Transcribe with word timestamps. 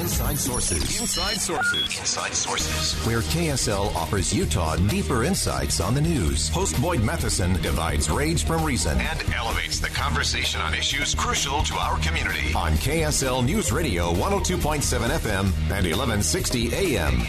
Inside 0.00 0.38
Sources. 0.38 1.00
Inside 1.00 1.36
Sources. 1.36 1.98
Inside 1.98 2.32
Sources. 2.32 3.06
Where 3.06 3.20
KSL 3.20 3.94
offers 3.94 4.32
Utah 4.32 4.76
deeper 4.76 5.24
insights 5.24 5.78
on 5.78 5.92
the 5.92 6.00
news. 6.00 6.48
Host 6.48 6.80
Boyd 6.80 7.02
Matheson 7.02 7.52
divides 7.60 8.08
rage 8.08 8.44
from 8.44 8.64
reason 8.64 8.98
and 8.98 9.22
elevates 9.34 9.78
the 9.78 9.90
conversation 9.90 10.58
on 10.62 10.72
issues 10.72 11.14
crucial 11.14 11.62
to 11.64 11.74
our 11.74 11.98
community. 11.98 12.54
On 12.56 12.72
KSL 12.72 13.44
News 13.44 13.72
Radio 13.72 14.10
102.7 14.14 15.10
FM 15.18 15.44
and 15.68 15.84
1160 15.84 16.74
AM. 16.74 17.20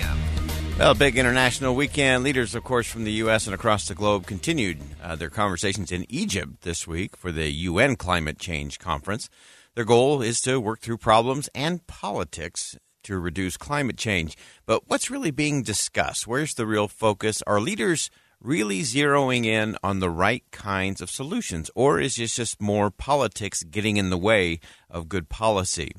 Well, 0.77 0.93
big 0.93 1.17
international 1.17 1.75
weekend. 1.75 2.23
Leaders, 2.23 2.55
of 2.55 2.63
course, 2.63 2.87
from 2.87 3.03
the 3.03 3.11
U.S. 3.13 3.47
and 3.47 3.53
across 3.53 3.89
the 3.89 3.95
globe 3.95 4.25
continued 4.25 4.79
uh, 5.03 5.17
their 5.17 5.29
conversations 5.29 5.91
in 5.91 6.05
Egypt 6.07 6.61
this 6.61 6.87
week 6.87 7.17
for 7.17 7.33
the 7.33 7.51
UN 7.51 7.97
Climate 7.97 8.39
Change 8.39 8.79
Conference. 8.79 9.29
Their 9.73 9.85
goal 9.85 10.21
is 10.21 10.41
to 10.41 10.59
work 10.59 10.81
through 10.81 10.97
problems 10.97 11.49
and 11.55 11.85
politics 11.87 12.77
to 13.03 13.17
reduce 13.17 13.55
climate 13.55 13.97
change. 13.97 14.35
But 14.65 14.83
what's 14.87 15.09
really 15.09 15.31
being 15.31 15.63
discussed? 15.63 16.27
Where's 16.27 16.53
the 16.53 16.65
real 16.65 16.89
focus? 16.89 17.41
Are 17.47 17.61
leaders 17.61 18.09
really 18.41 18.81
zeroing 18.81 19.45
in 19.45 19.77
on 19.81 19.99
the 19.99 20.09
right 20.09 20.43
kinds 20.51 20.99
of 20.99 21.09
solutions, 21.09 21.71
or 21.73 22.01
is 22.01 22.19
it 22.19 22.27
just 22.27 22.61
more 22.61 22.91
politics 22.91 23.63
getting 23.63 23.95
in 23.95 24.09
the 24.09 24.17
way 24.17 24.59
of 24.89 25.07
good 25.07 25.29
policy? 25.29 25.91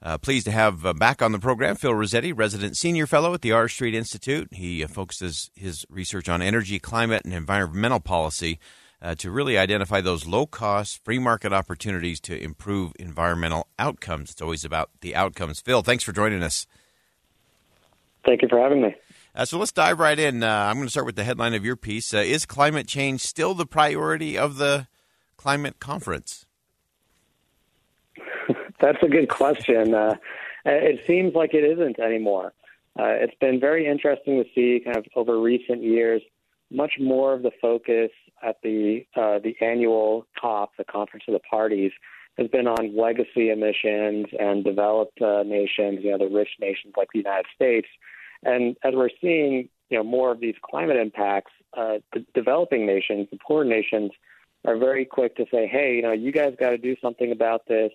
Uh, 0.00 0.16
pleased 0.16 0.46
to 0.46 0.52
have 0.52 0.86
uh, 0.86 0.94
back 0.94 1.20
on 1.20 1.32
the 1.32 1.38
program 1.38 1.76
Phil 1.76 1.92
Rossetti, 1.92 2.32
resident 2.32 2.76
senior 2.76 3.06
fellow 3.06 3.34
at 3.34 3.42
the 3.42 3.52
R 3.52 3.68
Street 3.68 3.94
Institute. 3.94 4.48
He 4.52 4.82
uh, 4.82 4.88
focuses 4.88 5.50
his 5.54 5.84
research 5.90 6.30
on 6.30 6.40
energy, 6.40 6.78
climate, 6.78 7.22
and 7.24 7.34
environmental 7.34 8.00
policy 8.00 8.58
uh, 9.00 9.14
to 9.16 9.30
really 9.30 9.56
identify 9.56 10.00
those 10.00 10.26
low 10.26 10.46
cost, 10.46 11.04
free 11.04 11.18
market 11.18 11.52
opportunities 11.52 12.20
to 12.20 12.42
improve 12.42 12.92
environmental 12.98 13.68
outcomes. 13.78 14.30
It's 14.30 14.42
always 14.42 14.64
about 14.64 14.90
the 15.00 15.14
outcomes. 15.14 15.60
Phil, 15.60 15.82
thanks 15.82 16.04
for 16.04 16.12
joining 16.12 16.42
us. 16.42 16.66
Thank 18.24 18.42
you 18.42 18.48
for 18.48 18.60
having 18.60 18.82
me. 18.82 18.94
Uh, 19.34 19.44
so 19.44 19.58
let's 19.58 19.72
dive 19.72 20.00
right 20.00 20.18
in. 20.18 20.42
Uh, 20.42 20.48
I'm 20.48 20.76
going 20.76 20.86
to 20.86 20.90
start 20.90 21.06
with 21.06 21.16
the 21.16 21.24
headline 21.24 21.54
of 21.54 21.64
your 21.64 21.76
piece. 21.76 22.12
Uh, 22.12 22.18
is 22.18 22.44
climate 22.44 22.88
change 22.88 23.20
still 23.20 23.54
the 23.54 23.66
priority 23.66 24.36
of 24.36 24.56
the 24.56 24.88
climate 25.36 25.78
conference? 25.78 26.44
That's 28.80 28.98
a 29.02 29.08
good 29.08 29.28
question. 29.28 29.94
Uh, 29.94 30.16
it 30.64 31.00
seems 31.06 31.34
like 31.34 31.54
it 31.54 31.64
isn't 31.64 32.00
anymore. 32.00 32.52
Uh, 32.98 33.04
it's 33.04 33.34
been 33.40 33.60
very 33.60 33.86
interesting 33.86 34.42
to 34.42 34.48
see, 34.54 34.82
kind 34.84 34.96
of 34.96 35.06
over 35.14 35.40
recent 35.40 35.82
years, 35.82 36.20
much 36.70 36.94
more 37.00 37.34
of 37.34 37.42
the 37.42 37.50
focus 37.60 38.10
at 38.42 38.56
the 38.62 39.06
uh, 39.16 39.38
the 39.38 39.56
annual 39.60 40.26
COP, 40.40 40.70
the 40.76 40.84
Conference 40.84 41.24
of 41.28 41.34
the 41.34 41.40
Parties, 41.40 41.92
has 42.36 42.48
been 42.48 42.66
on 42.66 42.96
legacy 42.96 43.50
emissions 43.50 44.26
and 44.38 44.64
developed 44.64 45.20
uh, 45.20 45.42
nations, 45.42 46.00
you 46.02 46.10
know, 46.10 46.18
the 46.18 46.32
rich 46.32 46.50
nations 46.60 46.94
like 46.96 47.08
the 47.12 47.18
United 47.18 47.46
States. 47.54 47.88
And 48.44 48.76
as 48.84 48.94
we're 48.94 49.10
seeing, 49.20 49.68
you 49.90 49.98
know, 49.98 50.04
more 50.04 50.30
of 50.30 50.40
these 50.40 50.54
climate 50.62 50.96
impacts, 50.96 51.52
uh, 51.76 51.98
the 52.12 52.24
developing 52.34 52.86
nations, 52.86 53.26
the 53.32 53.38
poor 53.44 53.64
nations, 53.64 54.12
are 54.64 54.76
very 54.76 55.04
quick 55.04 55.36
to 55.36 55.46
say, 55.50 55.66
hey, 55.66 55.96
you 55.96 56.02
know, 56.02 56.12
you 56.12 56.32
guys 56.32 56.54
got 56.58 56.70
to 56.70 56.78
do 56.78 56.94
something 57.02 57.32
about 57.32 57.66
this. 57.66 57.92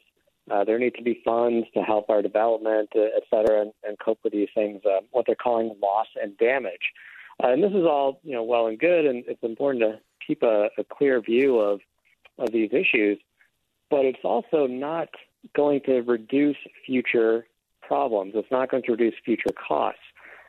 Uh, 0.52 0.64
there 0.64 0.78
need 0.78 0.96
to 0.96 1.04
be 1.04 1.22
funds 1.24 1.66
to 1.74 1.82
help 1.82 2.10
our 2.10 2.22
development, 2.22 2.90
uh, 2.96 3.02
et 3.16 3.24
cetera, 3.30 3.62
and, 3.62 3.72
and 3.88 3.98
cope 4.00 4.20
with 4.24 4.34
these 4.34 4.50
things, 4.54 4.82
uh, 4.86 5.00
what 5.12 5.26
they're 5.26 5.36
calling 5.36 5.74
loss 5.82 6.08
and 6.22 6.38
damage. 6.38 6.92
Uh, 7.42 7.48
and 7.48 7.64
this 7.64 7.72
is 7.72 7.86
all, 7.86 8.20
you 8.24 8.34
know, 8.34 8.44
well 8.44 8.68
and 8.68 8.80
good, 8.80 9.06
and 9.06 9.24
it's 9.28 9.44
important 9.44 9.84
to 9.84 10.00
keep 10.26 10.44
a, 10.44 10.70
a 10.78 10.84
clear 10.84 11.22
view 11.22 11.60
of 11.60 11.80
of 12.40 12.52
these 12.52 12.72
issues. 12.72 13.20
But 13.90 14.06
it's 14.06 14.24
also 14.24 14.66
not 14.68 15.10
going 15.56 15.82
to 15.86 16.02
reduce 16.02 16.58
future 16.86 17.46
problems. 17.82 18.34
It's 18.36 18.52
not 18.52 18.72
going 18.72 18.84
to 18.84 18.92
reduce 18.92 19.14
future 19.24 19.52
costs. 19.68 20.00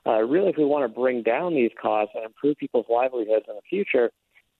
Uh, 0.07 0.23
really, 0.23 0.51
if 0.51 0.57
we 0.57 0.65
want 0.65 0.85
to 0.85 0.89
bring 0.89 1.23
down 1.23 1.55
these 1.55 1.71
costs 1.81 2.13
and 2.15 2.25
improve 2.25 2.57
people's 2.59 2.87
livelihoods 2.89 3.47
in 3.49 3.55
the 3.55 3.63
future, 3.69 4.11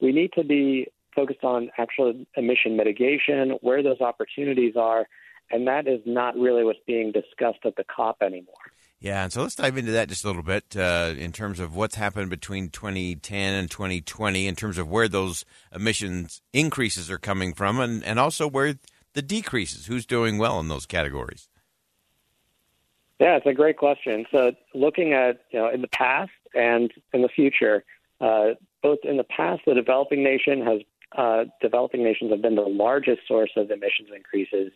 we 0.01 0.13
need 0.13 0.33
to 0.33 0.45
be 0.45 0.87
focused 1.15 1.45
on 1.45 1.71
actual 1.79 2.15
emission 2.37 2.77
mitigation, 2.77 3.51
where 3.61 3.83
those 3.83 4.01
opportunities 4.01 4.75
are, 4.77 5.07
and 5.51 5.67
that 5.67 5.87
is 5.87 6.01
not 6.07 6.35
really 6.37 6.65
what's 6.65 6.79
being 6.87 7.13
discussed 7.13 7.65
at 7.65 7.77
the 7.77 7.85
COP 7.85 8.17
anymore. 8.23 8.55
Yeah, 9.05 9.25
and 9.25 9.31
so 9.31 9.43
let's 9.43 9.55
dive 9.55 9.77
into 9.77 9.93
that 9.93 10.09
just 10.09 10.25
a 10.25 10.29
little 10.29 10.43
bit 10.43 10.75
uh, 10.79 11.13
in 11.19 11.31
terms 11.31 11.61
of 11.61 11.77
what's 11.77 11.97
happened 11.97 12.31
between 12.31 12.71
2010 12.71 13.53
and 13.53 13.71
2020, 13.71 14.47
in 14.47 14.57
terms 14.57 14.79
of 14.79 14.89
where 14.89 15.09
those 15.09 15.45
emissions 15.75 16.41
increases 16.55 17.11
are 17.11 17.19
coming 17.19 17.53
from, 17.53 17.81
and, 17.81 18.03
and 18.03 18.19
also 18.19 18.49
where 18.49 18.77
the 19.13 19.21
decreases. 19.21 19.85
Who's 19.85 20.07
doing 20.07 20.39
well 20.39 20.59
in 20.59 20.69
those 20.69 20.87
categories? 20.87 21.51
Yeah, 23.21 23.37
it's 23.37 23.45
a 23.45 23.53
great 23.53 23.77
question. 23.77 24.25
So, 24.33 24.53
looking 24.73 25.13
at 25.13 25.43
you 25.51 25.59
know 25.59 25.69
in 25.69 25.83
the 25.83 25.89
past 25.89 26.33
and 26.55 26.91
in 27.13 27.21
the 27.21 27.29
future, 27.29 27.85
uh, 28.23 28.53
both 28.83 29.01
in 29.05 29.19
the 29.19 29.25
past, 29.25 29.65
the 29.67 29.75
developing 29.75 30.25
nation 30.25 30.65
has 30.65 30.81
uh, 31.15 31.45
developing 31.61 32.03
nations 32.03 32.31
have 32.31 32.41
been 32.41 32.55
the 32.55 32.63
largest 32.63 33.29
source 33.29 33.51
of 33.55 33.71
emissions 33.71 34.09
increases 34.17 34.73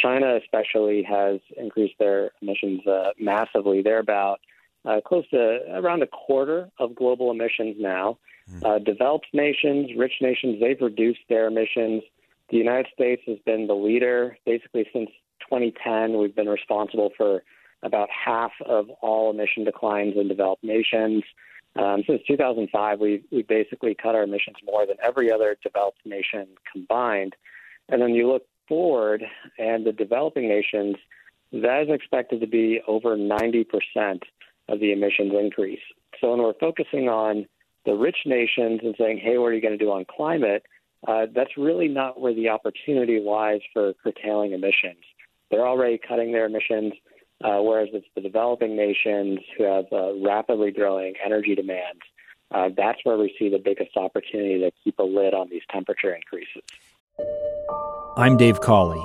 China, 0.00 0.36
especially, 0.36 1.02
has 1.02 1.40
increased 1.56 1.94
their 1.98 2.32
emissions 2.42 2.86
uh, 2.86 3.10
massively. 3.18 3.82
They're 3.82 3.98
about 3.98 4.40
uh, 4.84 5.00
close 5.04 5.28
to 5.30 5.60
around 5.72 6.02
a 6.02 6.06
quarter 6.06 6.70
of 6.78 6.94
global 6.94 7.30
emissions 7.30 7.76
now. 7.78 8.18
Mm. 8.50 8.64
Uh, 8.64 8.78
developed 8.78 9.26
nations, 9.32 9.90
rich 9.96 10.14
nations, 10.20 10.60
they've 10.60 10.80
reduced 10.80 11.20
their 11.28 11.46
emissions. 11.46 12.02
The 12.50 12.58
United 12.58 12.88
States 12.92 13.22
has 13.26 13.38
been 13.46 13.66
the 13.66 13.74
leader 13.74 14.36
basically 14.44 14.86
since 14.92 15.10
2010. 15.48 16.18
We've 16.18 16.34
been 16.34 16.48
responsible 16.48 17.10
for 17.16 17.42
about 17.82 18.08
half 18.10 18.52
of 18.64 18.90
all 19.00 19.30
emission 19.30 19.64
declines 19.64 20.14
in 20.16 20.28
developed 20.28 20.64
nations. 20.64 21.22
Um, 21.76 22.02
since 22.06 22.22
2005, 22.28 23.00
we've, 23.00 23.24
we've 23.32 23.48
basically 23.48 23.94
cut 23.94 24.14
our 24.14 24.22
emissions 24.22 24.56
more 24.64 24.86
than 24.86 24.96
every 25.02 25.32
other 25.32 25.56
developed 25.62 25.98
nation 26.04 26.46
combined. 26.70 27.34
And 27.88 28.00
then 28.00 28.10
you 28.10 28.30
look 28.30 28.46
forward 28.68 29.24
and 29.74 29.86
the 29.86 29.92
developing 29.92 30.48
nations, 30.48 30.96
that 31.52 31.82
is 31.82 31.88
expected 31.90 32.40
to 32.40 32.46
be 32.46 32.80
over 32.86 33.16
90% 33.16 33.66
of 34.68 34.80
the 34.80 34.92
emissions 34.92 35.32
increase. 35.38 35.80
So 36.20 36.30
when 36.30 36.42
we're 36.42 36.54
focusing 36.54 37.08
on 37.08 37.46
the 37.84 37.94
rich 37.94 38.18
nations 38.24 38.80
and 38.82 38.94
saying, 38.98 39.18
hey, 39.22 39.38
what 39.38 39.46
are 39.46 39.54
you 39.54 39.60
going 39.60 39.78
to 39.78 39.84
do 39.84 39.90
on 39.90 40.04
climate? 40.04 40.64
Uh, 41.06 41.26
that's 41.34 41.56
really 41.58 41.88
not 41.88 42.20
where 42.20 42.34
the 42.34 42.48
opportunity 42.48 43.20
lies 43.20 43.60
for 43.72 43.92
curtailing 44.02 44.52
emissions. 44.52 45.02
They're 45.50 45.66
already 45.66 45.98
cutting 45.98 46.32
their 46.32 46.46
emissions, 46.46 46.94
uh, 47.44 47.58
whereas 47.60 47.88
it's 47.92 48.06
the 48.14 48.22
developing 48.22 48.74
nations 48.74 49.40
who 49.56 49.64
have 49.64 49.84
uh, 49.92 50.14
rapidly 50.20 50.70
growing 50.70 51.14
energy 51.24 51.54
demands. 51.54 52.00
Uh, 52.50 52.70
that's 52.74 52.98
where 53.04 53.18
we 53.18 53.34
see 53.38 53.50
the 53.50 53.58
biggest 53.58 53.96
opportunity 53.96 54.60
to 54.60 54.70
keep 54.82 54.98
a 54.98 55.02
lid 55.02 55.34
on 55.34 55.48
these 55.50 55.62
temperature 55.70 56.14
increases. 56.14 56.62
I'm 58.16 58.36
Dave 58.36 58.60
Cawley, 58.60 59.04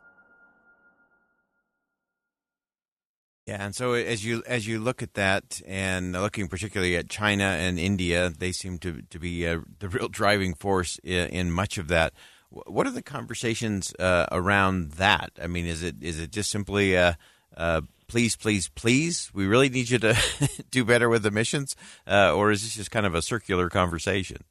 Yeah, 3.47 3.65
and 3.65 3.75
so 3.75 3.93
as 3.93 4.23
you 4.23 4.43
as 4.45 4.67
you 4.67 4.79
look 4.79 5.01
at 5.01 5.15
that, 5.15 5.61
and 5.65 6.13
looking 6.13 6.47
particularly 6.47 6.95
at 6.95 7.09
China 7.09 7.45
and 7.45 7.79
India, 7.79 8.29
they 8.29 8.51
seem 8.51 8.77
to 8.79 9.01
to 9.01 9.19
be 9.19 9.47
uh, 9.47 9.59
the 9.79 9.89
real 9.89 10.07
driving 10.07 10.53
force 10.53 10.99
in, 11.03 11.27
in, 11.29 11.51
much 11.51 11.77
of 11.77 11.87
that. 11.87 12.13
What 12.49 12.85
are 12.85 12.91
the 12.91 13.01
conversations 13.01 13.93
uh, 13.97 14.27
around 14.31 14.91
that? 14.93 15.31
I 15.41 15.47
mean, 15.47 15.65
is 15.65 15.81
it 15.81 15.95
is 16.01 16.19
it 16.19 16.31
just 16.31 16.51
simply 16.51 16.95
uh, 16.95 17.13
uh 17.57 17.81
please, 18.11 18.35
please, 18.35 18.67
please, 18.67 19.31
we 19.33 19.47
really 19.47 19.69
need 19.69 19.89
you 19.89 19.97
to 19.97 20.13
do 20.71 20.83
better 20.83 21.07
with 21.07 21.25
emissions, 21.25 21.77
uh, 22.05 22.35
or 22.35 22.51
is 22.51 22.61
this 22.61 22.75
just 22.75 22.91
kind 22.91 23.05
of 23.05 23.15
a 23.15 23.21
circular 23.21 23.69
conversation? 23.69 24.43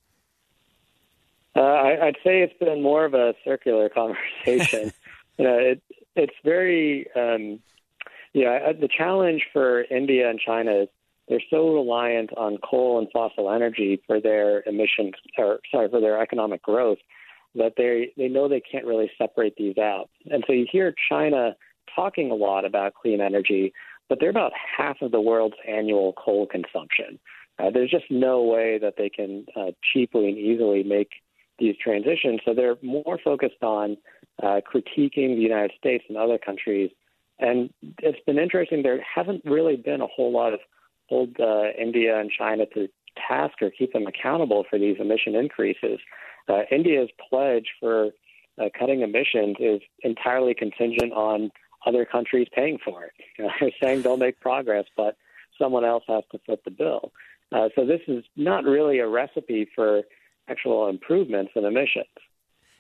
Uh, 1.55 1.61
I, 1.61 2.07
would 2.07 2.17
say 2.25 2.41
it's 2.41 2.59
been 2.59 2.83
more 2.83 3.05
of 3.05 3.13
a 3.13 3.35
circular 3.45 3.89
conversation. 4.01 4.93
you 5.39 5.45
know, 5.45 5.59
it, 5.59 5.83
it's 6.17 6.35
very, 6.43 7.07
um, 7.15 7.61
yeah. 8.33 8.73
The 8.73 8.89
challenge 8.89 9.43
for 9.53 9.83
India 9.85 10.29
and 10.29 10.39
China 10.39 10.83
is 10.83 10.89
they're 11.29 11.41
so 11.49 11.73
reliant 11.75 12.31
on 12.37 12.59
coal 12.59 12.99
and 12.99 13.09
fossil 13.13 13.51
energy 13.51 14.03
for 14.07 14.21
their 14.21 14.63
emissions, 14.67 15.15
or 15.39 15.61
sorry, 15.71 15.89
for 15.89 16.01
their 16.01 16.21
economic 16.21 16.63
growth, 16.63 16.99
that 17.55 17.75
they 17.77 18.13
they 18.17 18.29
know 18.29 18.49
they 18.49 18.61
can't 18.61 18.85
really 18.85 19.11
separate 19.17 19.55
these 19.57 19.79
out. 19.79 20.11
And 20.31 20.45
so 20.47 20.53
you 20.53 20.67
hear 20.71 20.93
China 21.09 21.55
talking 21.95 22.31
a 22.31 22.35
lot 22.35 22.65
about 22.65 22.95
clean 22.95 23.21
energy, 23.21 23.73
but 24.09 24.19
they're 24.21 24.31
about 24.31 24.53
half 24.77 24.97
of 25.03 25.13
the 25.13 25.21
world's 25.21 25.57
annual 25.69 26.13
coal 26.15 26.47
consumption. 26.47 27.19
Uh, 27.59 27.71
there's 27.71 27.91
just 27.91 28.11
no 28.11 28.43
way 28.43 28.79
that 28.79 28.95
they 28.97 29.09
can 29.09 29.45
uh, 29.57 29.71
cheaply 29.93 30.29
and 30.29 30.39
easily 30.39 30.83
make 30.83 31.11
these 31.59 31.77
transitions. 31.83 32.41
So 32.45 32.55
they're 32.55 32.77
more 32.83 33.19
focused 33.23 33.63
on 33.63 33.97
uh, 34.43 34.61
critiquing 34.73 35.37
the 35.37 35.43
United 35.43 35.73
States 35.79 36.05
and 36.09 36.17
other 36.17 36.39
countries. 36.39 36.91
And 37.41 37.71
it's 38.03 38.19
been 38.27 38.39
interesting. 38.39 38.83
There 38.83 39.01
hasn't 39.03 39.43
really 39.45 39.77
been 39.77 40.01
a 40.01 40.07
whole 40.07 40.33
lot 40.33 40.53
of 40.53 40.61
hold 41.09 41.37
uh, 41.41 41.71
India 41.79 42.19
and 42.19 42.31
China 42.31 42.67
to 42.75 42.89
task 43.29 43.55
or 43.61 43.71
keep 43.71 43.93
them 43.93 44.07
accountable 44.07 44.65
for 44.69 44.79
these 44.79 44.97
emission 45.01 45.35
increases. 45.35 45.99
Uh, 46.49 46.63
India's 46.71 47.09
pledge 47.29 47.67
for 47.81 48.11
uh, 48.61 48.69
cutting 48.79 49.01
emissions 49.03 49.57
is 49.59 49.81
entirely 50.03 50.55
contingent 50.55 51.13
on 51.13 51.51
other 51.87 52.05
countries 52.05 52.47
paying 52.55 52.79
for 52.85 53.05
it. 53.05 53.13
You 53.39 53.45
know, 53.47 53.51
they're 53.61 53.71
saying 53.83 54.03
they'll 54.03 54.17
make 54.17 54.41
progress, 54.41 54.85
but 54.97 55.17
someone 55.61 55.85
else 55.85 56.05
has 56.09 56.25
to 56.33 56.39
foot 56.47 56.61
the 56.65 56.71
bill. 56.71 57.13
Uh, 57.53 57.69
so 57.75 57.85
this 57.85 58.01
is 58.07 58.25
not 58.37 58.65
really 58.65 58.99
a 58.99 59.09
recipe 59.09 59.69
for 59.75 60.03
actual 60.49 60.89
improvements 60.89 61.53
in 61.57 61.65
emissions. 61.65 62.07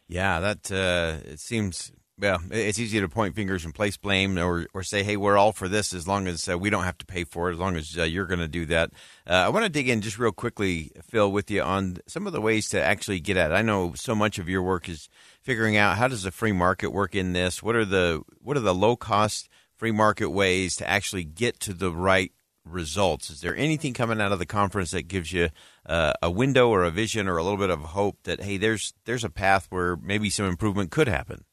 Yeah, 0.08 0.40
that 0.40 0.70
uh, 0.72 1.28
it 1.28 1.40
seems. 1.40 1.92
Well, 2.20 2.42
it's 2.50 2.78
easy 2.78 3.00
to 3.00 3.08
point 3.08 3.34
fingers 3.34 3.64
and 3.64 3.74
place 3.74 3.96
blame, 3.96 4.36
or 4.38 4.66
or 4.74 4.82
say, 4.82 5.02
"Hey, 5.02 5.16
we're 5.16 5.38
all 5.38 5.52
for 5.52 5.68
this," 5.68 5.94
as 5.94 6.06
long 6.06 6.26
as 6.26 6.46
uh, 6.50 6.58
we 6.58 6.68
don't 6.68 6.84
have 6.84 6.98
to 6.98 7.06
pay 7.06 7.24
for 7.24 7.48
it, 7.48 7.54
as 7.54 7.58
long 7.58 7.76
as 7.76 7.96
uh, 7.96 8.02
you're 8.02 8.26
going 8.26 8.40
to 8.40 8.48
do 8.48 8.66
that. 8.66 8.90
Uh, 9.26 9.32
I 9.32 9.48
want 9.48 9.64
to 9.64 9.70
dig 9.70 9.88
in 9.88 10.02
just 10.02 10.18
real 10.18 10.30
quickly, 10.30 10.92
Phil, 11.02 11.32
with 11.32 11.50
you 11.50 11.62
on 11.62 11.96
some 12.06 12.26
of 12.26 12.34
the 12.34 12.40
ways 12.42 12.68
to 12.70 12.82
actually 12.82 13.20
get 13.20 13.38
at. 13.38 13.52
it. 13.52 13.54
I 13.54 13.62
know 13.62 13.94
so 13.94 14.14
much 14.14 14.38
of 14.38 14.50
your 14.50 14.62
work 14.62 14.86
is 14.86 15.08
figuring 15.40 15.78
out 15.78 15.96
how 15.96 16.08
does 16.08 16.24
the 16.24 16.30
free 16.30 16.52
market 16.52 16.90
work 16.90 17.14
in 17.14 17.32
this. 17.32 17.62
What 17.62 17.74
are 17.74 17.86
the 17.86 18.20
what 18.42 18.58
are 18.58 18.60
the 18.60 18.74
low 18.74 18.96
cost 18.96 19.48
free 19.76 19.92
market 19.92 20.28
ways 20.28 20.76
to 20.76 20.88
actually 20.88 21.24
get 21.24 21.58
to 21.60 21.72
the 21.72 21.90
right 21.90 22.32
results? 22.66 23.30
Is 23.30 23.40
there 23.40 23.56
anything 23.56 23.94
coming 23.94 24.20
out 24.20 24.32
of 24.32 24.38
the 24.38 24.44
conference 24.44 24.90
that 24.90 25.08
gives 25.08 25.32
you 25.32 25.48
uh, 25.86 26.12
a 26.20 26.30
window 26.30 26.68
or 26.68 26.84
a 26.84 26.90
vision 26.90 27.28
or 27.28 27.38
a 27.38 27.42
little 27.42 27.58
bit 27.58 27.70
of 27.70 27.80
hope 27.80 28.18
that 28.24 28.42
hey, 28.42 28.58
there's 28.58 28.92
there's 29.06 29.24
a 29.24 29.30
path 29.30 29.68
where 29.70 29.96
maybe 29.96 30.28
some 30.28 30.44
improvement 30.44 30.90
could 30.90 31.08
happen? 31.08 31.44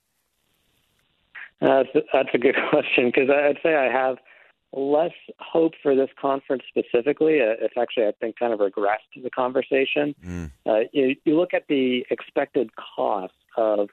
That's, 1.61 1.89
a, 1.95 2.01
that's 2.13 2.29
a 2.33 2.37
good 2.37 2.55
question 2.69 3.07
because 3.07 3.29
I'd 3.29 3.57
say 3.63 3.75
I 3.75 3.91
have 3.91 4.17
less 4.73 5.13
hope 5.39 5.73
for 5.81 5.95
this 5.95 6.09
conference 6.19 6.63
specifically. 6.67 7.39
Uh, 7.41 7.55
it's 7.59 7.75
actually, 7.79 8.05
I 8.05 8.11
think, 8.19 8.37
kind 8.37 8.53
of 8.53 8.59
regressed 8.59 9.21
the 9.21 9.29
conversation. 9.29 10.13
Mm. 10.23 10.51
Uh, 10.65 10.79
you, 10.91 11.15
you, 11.25 11.37
look 11.37 11.53
at 11.53 11.63
the 11.69 12.05
expected 12.09 12.69
cost 12.75 13.33
of 13.55 13.89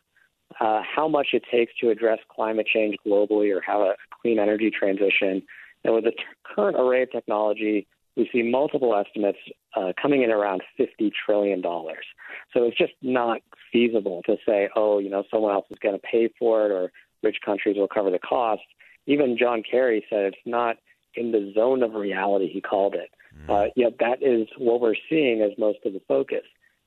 uh, 0.61 0.83
how 0.83 1.09
much 1.09 1.29
it 1.33 1.45
takes 1.51 1.73
to 1.81 1.91
address 1.91 2.19
climate 2.35 2.67
change 2.67 2.97
globally 3.07 3.55
or 3.55 3.61
have 3.61 3.81
a 3.81 3.95
clean 4.21 4.39
energy 4.39 4.71
transition. 4.71 5.43
And 5.85 5.95
with 5.95 6.05
the 6.05 6.11
t- 6.11 6.19
current 6.45 6.77
array 6.79 7.03
of 7.03 7.13
technology, 7.13 7.87
we 8.17 8.29
see 8.33 8.43
multiple 8.43 8.95
estimates 8.95 9.39
uh, 9.77 9.93
coming 10.01 10.23
in 10.23 10.31
around 10.31 10.63
$50 10.79 11.11
trillion. 11.27 11.63
So 11.63 12.65
it's 12.65 12.79
just 12.79 12.93
not 13.03 13.41
feasible 13.73 14.23
to 14.27 14.37
say, 14.47 14.69
oh, 14.77 14.99
you 14.99 15.11
know, 15.11 15.25
someone 15.31 15.53
else 15.53 15.67
is 15.71 15.79
going 15.81 15.95
to 15.95 16.01
pay 16.01 16.29
for 16.39 16.67
it 16.67 16.71
or 16.71 16.93
rich 17.25 17.39
countries 17.45 17.77
will 17.77 17.89
cover 17.89 18.11
the 18.11 18.19
cost. 18.19 18.63
Even 19.07 19.37
John 19.39 19.63
Kerry 19.69 20.05
said 20.09 20.27
it's 20.27 20.37
not 20.47 20.77
in 21.15 21.33
the 21.33 21.53
zone 21.55 21.83
of 21.83 21.95
reality, 21.95 22.51
he 22.53 22.61
called 22.61 22.95
it. 22.95 23.11
Mm. 23.47 23.51
Uh, 23.51 23.71
yet 23.77 23.95
that 24.01 24.23
is 24.23 24.49
what 24.59 24.81
we're 24.81 24.95
seeing 25.09 25.43
as 25.43 25.51
most 25.59 25.79
of 25.85 25.93
the 25.93 26.01
focus. 26.07 26.43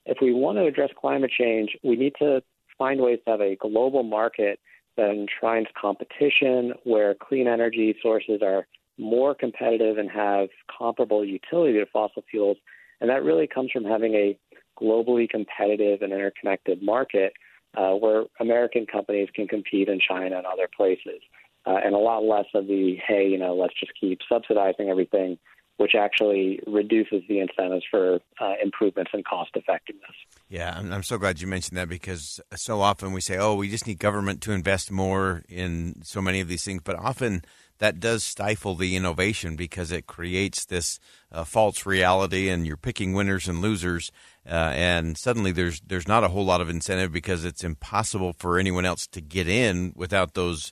If 0.06 0.18
we 0.22 0.34
want 0.34 0.58
to 0.58 0.66
address 0.66 0.90
climate 1.00 1.32
change, 1.38 1.78
we 1.84 1.96
need 1.96 2.14
to 2.20 2.42
find 2.78 3.02
ways 3.02 3.20
to 3.26 3.32
have 3.32 3.42
a 3.42 3.56
global 3.56 4.04
market 4.04 4.60
that 4.96 5.12
enshrines 5.12 5.68
competition 5.80 6.74
where 6.84 7.14
clean 7.16 7.48
energy 7.48 7.96
sources 8.02 8.42
are 8.42 8.68
more 8.98 9.36
competitive 9.36 9.98
and 9.98 10.10
have 10.10 10.50
comparable 10.76 11.24
utility 11.24 11.74
to 11.74 11.86
fossil 11.86 12.24
fuels. 12.30 12.58
And 13.00 13.10
that 13.10 13.24
really 13.24 13.48
comes 13.48 13.72
from 13.72 13.84
having 13.84 14.16
a 14.16 14.38
globally 14.82 15.30
competitive 15.30 16.02
and 16.02 16.12
interconnected 16.12 16.82
market 16.82 17.34
uh, 17.78 17.94
where 17.94 18.24
American 18.40 18.86
companies 18.86 19.30
can 19.34 19.48
compete 19.48 19.88
in 19.88 20.00
China 20.00 20.38
and 20.38 20.46
other 20.46 20.68
places. 20.76 21.22
Uh, 21.66 21.78
and 21.84 21.94
a 21.94 21.98
lot 21.98 22.24
less 22.24 22.46
of 22.54 22.66
the, 22.68 22.98
hey, 23.06 23.28
you 23.28 23.38
know, 23.38 23.54
let's 23.54 23.74
just 23.80 23.92
keep 24.00 24.20
subsidizing 24.28 24.90
everything 24.90 25.38
which 25.78 25.94
actually 25.96 26.60
reduces 26.66 27.22
the 27.30 27.40
incentives 27.40 27.86
for 27.90 28.20
uh, 28.40 28.54
improvements 28.62 29.12
in 29.14 29.24
cost 29.24 29.52
effectiveness. 29.54 30.12
Yeah, 30.50 30.74
I'm, 30.76 30.92
I'm, 30.92 31.04
so 31.04 31.18
glad 31.18 31.40
you 31.40 31.48
mentioned 31.48 31.78
that 31.78 31.88
because 31.88 32.40
so 32.56 32.82
often 32.82 33.14
we 33.14 33.22
say, 33.22 33.38
oh, 33.38 33.56
we 33.56 33.70
just 33.70 33.86
need 33.86 34.00
government 34.00 34.42
to 34.42 34.52
invest 34.52 34.92
more 34.92 35.44
in 35.48 36.02
so 36.04 36.22
many 36.22 36.40
of 36.40 36.48
these 36.48 36.64
things, 36.64 36.82
but 36.84 36.96
often 36.96 37.44
that 37.80 38.00
does 38.00 38.24
stifle 38.24 38.76
the 38.76 38.96
innovation 38.96 39.56
because 39.56 39.92
it 39.92 40.08
creates 40.08 40.66
this 40.66 41.00
uh, 41.32 41.44
false 41.44 41.86
reality, 41.86 42.50
and 42.50 42.66
you're 42.66 42.78
picking 42.78 43.14
winners 43.14 43.48
and 43.48 43.62
losers, 43.62 44.12
uh, 44.50 44.72
and 44.74 45.18
suddenly 45.18 45.52
there's 45.52 45.82
there's 45.82 46.08
not 46.08 46.24
a 46.24 46.30
whole 46.30 46.46
lot 46.46 46.62
of 46.62 46.70
incentive 46.70 47.12
because 47.12 47.46
it's 47.46 47.64
impossible 47.64 48.34
for 48.34 48.58
anyone 48.58 48.86
else 48.86 49.06
to 49.08 49.22
get 49.22 49.48
in 49.48 49.94
without 49.96 50.34
those 50.34 50.72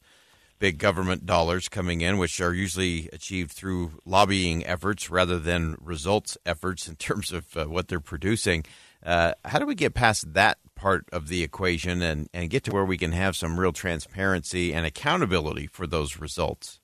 big 0.59 0.77
government 0.77 1.25
dollars 1.25 1.69
coming 1.69 2.01
in, 2.01 2.17
which 2.17 2.39
are 2.39 2.53
usually 2.53 3.09
achieved 3.11 3.51
through 3.51 3.99
lobbying 4.05 4.65
efforts 4.65 5.09
rather 5.09 5.39
than 5.39 5.75
results 5.81 6.37
efforts 6.45 6.87
in 6.87 6.95
terms 6.95 7.31
of 7.31 7.57
uh, 7.57 7.65
what 7.65 7.87
they're 7.87 7.99
producing. 7.99 8.63
Uh, 9.05 9.33
how 9.45 9.59
do 9.59 9.65
we 9.65 9.75
get 9.75 9.93
past 9.93 10.33
that 10.33 10.57
part 10.75 11.05
of 11.11 11.27
the 11.27 11.43
equation 11.43 12.01
and, 12.01 12.27
and 12.33 12.49
get 12.49 12.63
to 12.63 12.71
where 12.71 12.85
we 12.85 12.97
can 12.97 13.11
have 13.11 13.35
some 13.35 13.59
real 13.59 13.71
transparency 13.71 14.73
and 14.73 14.85
accountability 14.85 15.67
for 15.67 15.85
those 15.85 16.19
results? 16.19 16.79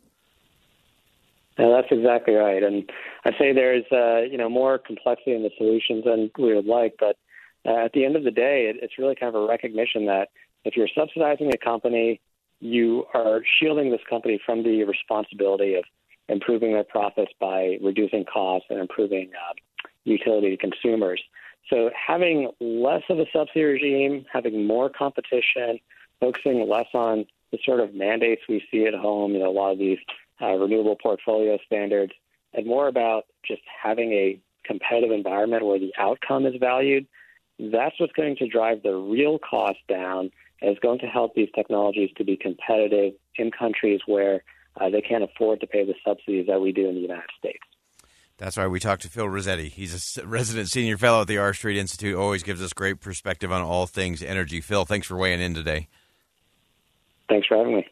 Yeah, 1.58 1.70
that's 1.75 1.92
exactly 1.92 2.36
right. 2.36 2.63
And 2.63 2.90
I 3.25 3.32
say 3.38 3.54
there's 3.54 3.86
uh, 3.92 4.22
you 4.22 4.38
know 4.38 4.50
more 4.50 4.78
complexity 4.78 5.34
in 5.34 5.44
the 5.44 5.51
solutions 5.58 6.06
than 6.06 6.32
we 6.38 6.56
would 6.56 6.66
like, 6.66 6.96
but 7.00 7.18
uh, 7.66 7.86
at 7.86 7.94
the 7.94 8.06
end 8.06 8.16
of 8.16 8.24
the 8.24 8.32
day, 8.32 8.68
it, 8.70 8.78
it's 8.82 8.98
really 8.98 9.16
kind 9.16 9.36
of 9.36 9.42
a 9.42 9.48
recognition 9.48 10.06
that 10.06 10.30
if 10.63 10.75
you're 10.75 10.90
subsidizing 10.96 11.51
a 11.54 11.58
company 11.58 12.22
you 12.62 13.06
are 13.13 13.41
shielding 13.60 13.91
this 13.91 14.01
company 14.10 14.39
from 14.46 14.63
the 14.63 14.84
responsibility 14.84 15.75
of 15.75 15.84
improving 16.30 16.74
their 16.74 16.84
profits 16.84 17.32
by 17.39 17.77
reducing 17.82 18.24
costs 18.24 18.68
and 18.70 18.80
improving 18.80 19.32
uh, 19.36 19.53
utility 20.06 20.56
to 20.56 20.58
consumers. 20.58 21.22
So 21.70 21.89
having 21.96 22.51
less 22.60 23.03
of 23.10 23.20
a 23.20 23.25
subsidy 23.34 23.63
regime, 23.63 24.25
having 24.32 24.65
more 24.65 24.89
competition, 24.89 25.80
focusing 26.20 26.68
less 26.70 26.88
on 26.94 27.25
the 27.51 27.60
sort 27.65 27.80
of 27.80 27.94
mandates 27.94 28.44
we 28.48 28.63
see 28.72 28.86
at 28.86 28.94
home, 28.94 29.34
you 29.34 29.39
know, 29.39 29.50
a 29.50 29.51
lot 29.51 29.72
of 29.72 29.80
these 29.80 29.98
uh, 30.41 30.53
renewable 30.53 30.96
portfolio 30.96 31.58
standards, 31.65 32.13
and 32.53 32.65
more 32.65 32.88
about 32.88 33.25
just 33.46 33.62
having 33.82 34.12
a 34.13 34.39
competitive 34.63 35.12
environment 35.12 35.65
where 35.65 35.80
the 35.80 35.94
outcome 35.98 36.46
is 36.46 36.53
valued, 36.60 37.08
that's 37.60 38.00
what's 38.00 38.13
going 38.13 38.36
to 38.38 38.48
drive 38.48 38.84
the 38.84 38.94
real 38.94 39.39
cost 39.39 39.80
down 39.88 40.32
is 40.62 40.77
going 40.80 41.00
to 41.00 41.08
help 41.08 41.34
these 41.36 41.50
technologies 41.56 42.10
to 42.18 42.24
be 42.24 42.38
competitive 42.38 43.13
in 43.36 43.51
countries 43.51 44.01
where 44.06 44.44
uh, 44.80 44.89
they 44.89 45.01
can't 45.01 45.24
afford 45.24 45.60
to 45.62 45.68
pay 45.68 45.86
the 45.86 45.96
subsidies 46.06 46.48
that 46.48 46.62
we 46.62 46.72
do 46.72 46.88
in 46.88 46.96
the 46.96 47.01
United 47.01 47.30
States. 47.38 47.60
That's 48.38 48.58
why 48.58 48.65
we 48.68 48.80
talked 48.80 49.03
to 49.03 49.08
Phil 49.08 49.30
Rossetti. 49.30 49.70
He's 49.70 50.18
a 50.18 50.25
resident 50.25 50.70
senior 50.70 50.98
fellow 50.98 51.22
at 51.22 51.27
the 51.27 51.38
R 51.38 51.53
Street 51.53 51.77
Institute. 51.77 52.15
Always 52.15 52.41
gives 52.41 52.62
us 52.62 52.74
great 52.74 53.00
perspective 53.00 53.51
on 53.51 53.62
all 53.62 53.86
things 53.86 54.24
energy. 54.24 54.62
Phil, 54.62 54.86
thanks 54.86 55.06
for 55.06 55.15
weighing 55.15 55.41
in 55.41 55.53
today. 55.53 55.88
Thanks 57.30 57.48
for 57.48 57.58
having 57.58 57.75
me. 57.75 57.88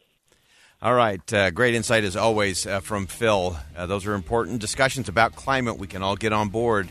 All 0.82 0.94
right. 0.94 1.32
Uh, 1.32 1.50
great 1.50 1.74
insight 1.74 2.04
as 2.04 2.16
always 2.16 2.66
uh, 2.66 2.80
from 2.80 3.06
Phil. 3.06 3.58
Uh, 3.76 3.86
those 3.86 4.06
are 4.06 4.14
important 4.14 4.60
discussions 4.60 5.08
about 5.08 5.36
climate. 5.36 5.78
We 5.78 5.86
can 5.86 6.02
all 6.02 6.16
get 6.16 6.32
on 6.32 6.48
board 6.48 6.88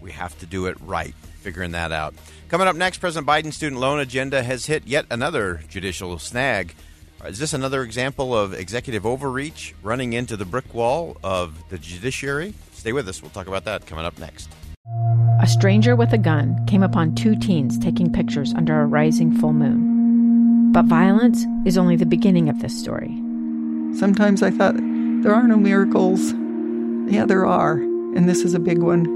We 0.00 0.10
have 0.12 0.38
to 0.38 0.46
do 0.46 0.66
it 0.66 0.76
right. 0.80 1.14
Figuring 1.42 1.72
that 1.72 1.92
out. 1.92 2.14
Coming 2.48 2.68
up 2.68 2.76
next, 2.76 2.98
President 2.98 3.26
Biden's 3.26 3.56
student 3.56 3.80
loan 3.80 3.98
agenda 3.98 4.40
has 4.40 4.66
hit 4.66 4.86
yet 4.86 5.06
another 5.10 5.62
judicial 5.68 6.16
snag. 6.20 6.76
Is 7.24 7.40
this 7.40 7.52
another 7.52 7.82
example 7.82 8.38
of 8.38 8.54
executive 8.54 9.04
overreach 9.04 9.74
running 9.82 10.12
into 10.12 10.36
the 10.36 10.44
brick 10.44 10.72
wall 10.72 11.16
of 11.24 11.68
the 11.70 11.78
judiciary? 11.78 12.54
Stay 12.70 12.92
with 12.92 13.08
us. 13.08 13.20
We'll 13.20 13.32
talk 13.32 13.48
about 13.48 13.64
that 13.64 13.86
coming 13.86 14.04
up 14.04 14.16
next. 14.20 14.48
A 15.42 15.46
stranger 15.48 15.96
with 15.96 16.12
a 16.12 16.18
gun 16.18 16.64
came 16.66 16.84
upon 16.84 17.16
two 17.16 17.34
teens 17.34 17.80
taking 17.80 18.12
pictures 18.12 18.54
under 18.54 18.80
a 18.80 18.86
rising 18.86 19.36
full 19.40 19.52
moon. 19.52 20.70
But 20.72 20.84
violence 20.84 21.44
is 21.64 21.76
only 21.76 21.96
the 21.96 22.06
beginning 22.06 22.48
of 22.48 22.60
this 22.60 22.78
story. 22.78 23.10
Sometimes 23.98 24.44
I 24.44 24.52
thought, 24.52 24.76
there 24.76 25.34
are 25.34 25.48
no 25.48 25.56
miracles. 25.56 26.32
Yeah, 27.12 27.24
there 27.26 27.44
are, 27.44 27.72
and 27.72 28.28
this 28.28 28.42
is 28.42 28.54
a 28.54 28.60
big 28.60 28.78
one. 28.78 29.15